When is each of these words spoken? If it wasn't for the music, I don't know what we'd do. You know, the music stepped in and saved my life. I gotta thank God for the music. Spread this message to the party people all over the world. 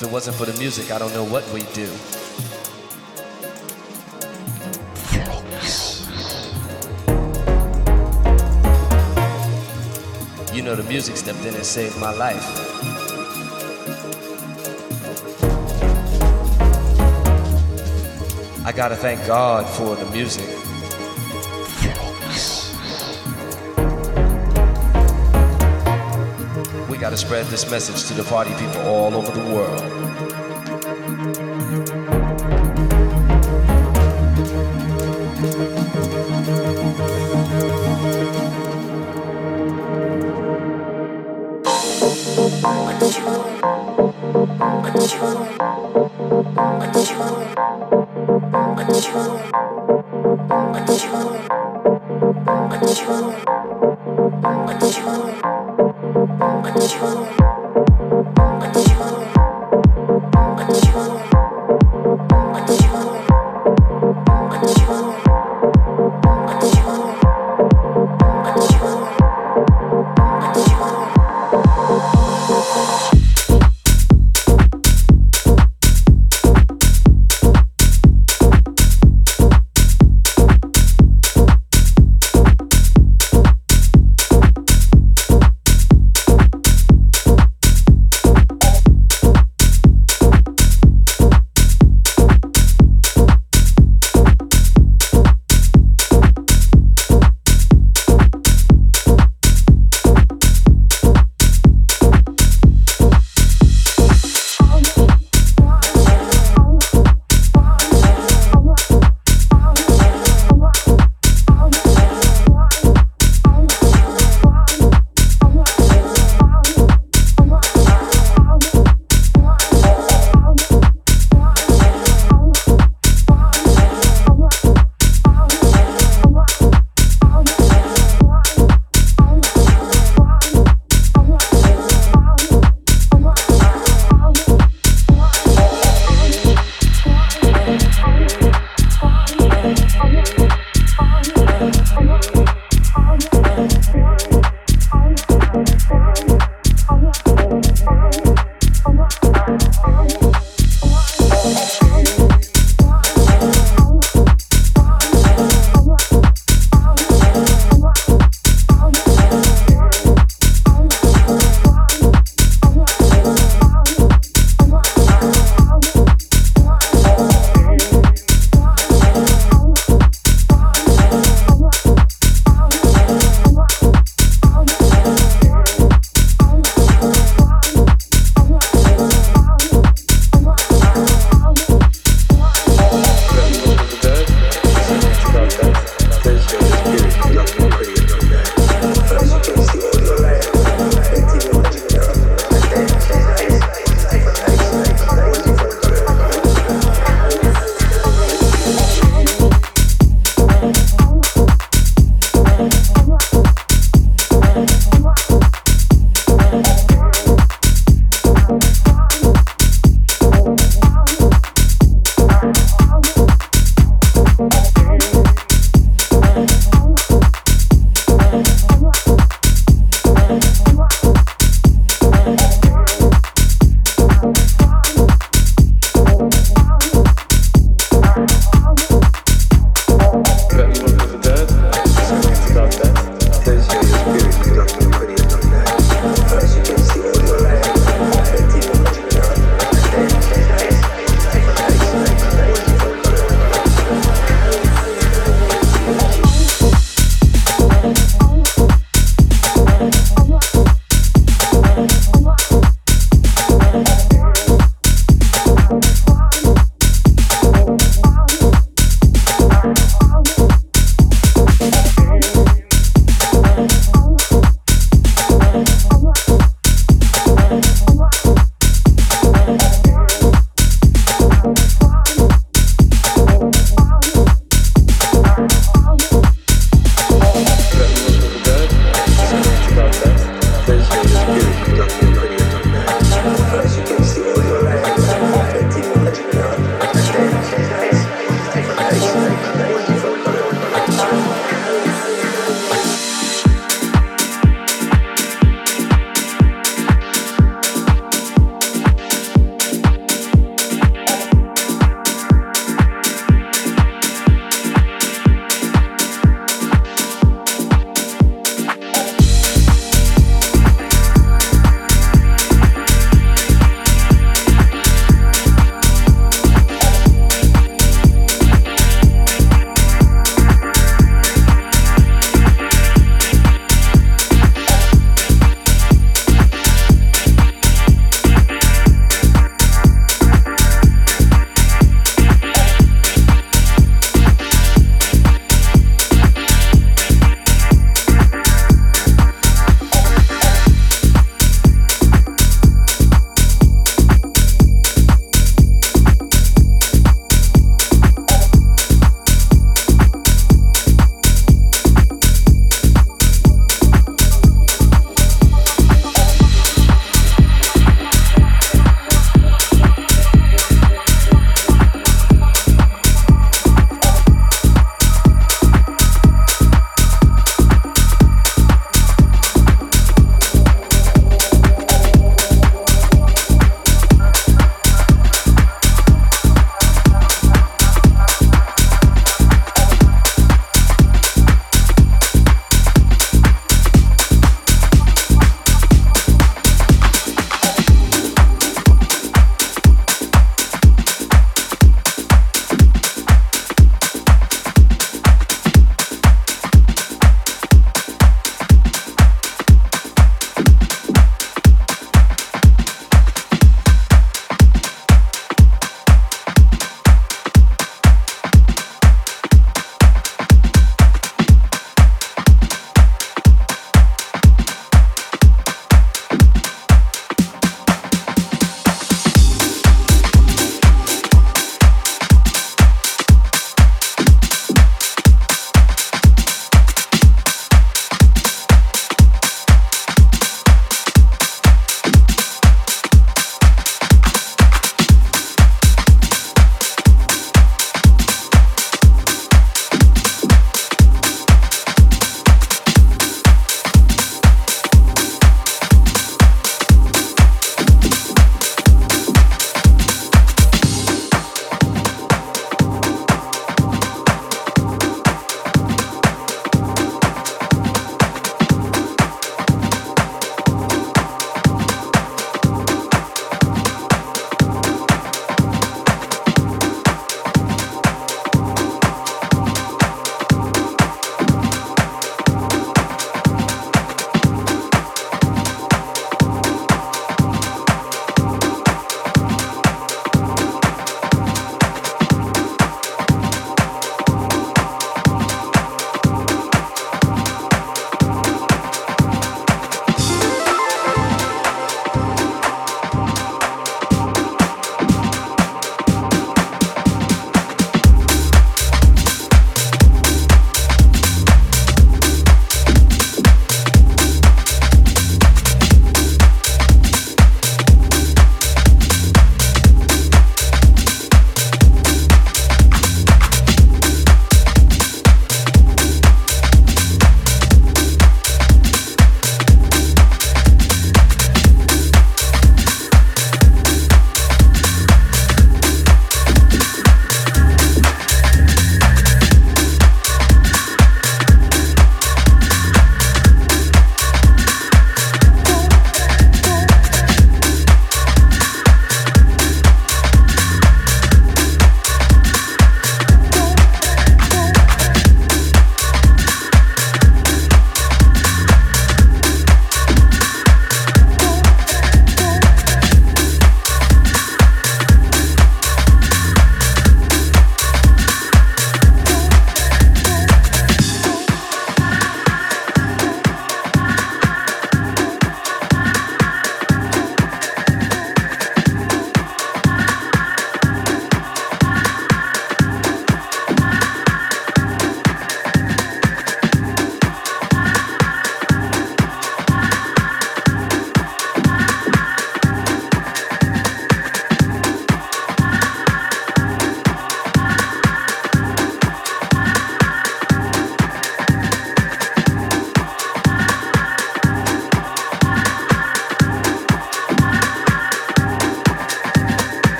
If 0.00 0.06
it 0.06 0.12
wasn't 0.12 0.38
for 0.38 0.46
the 0.46 0.58
music, 0.58 0.90
I 0.90 0.98
don't 0.98 1.12
know 1.12 1.24
what 1.24 1.46
we'd 1.52 1.70
do. 1.74 1.82
You 10.56 10.62
know, 10.62 10.74
the 10.74 10.84
music 10.88 11.18
stepped 11.18 11.44
in 11.44 11.54
and 11.54 11.66
saved 11.66 12.00
my 12.00 12.14
life. 12.14 12.42
I 18.64 18.72
gotta 18.74 18.96
thank 18.96 19.26
God 19.26 19.68
for 19.68 19.96
the 19.96 20.10
music. 20.12 20.59
Spread 27.20 27.44
this 27.46 27.70
message 27.70 28.08
to 28.08 28.14
the 28.14 28.24
party 28.24 28.54
people 28.54 28.80
all 28.88 29.14
over 29.14 29.30
the 29.30 29.54
world. 29.54 29.99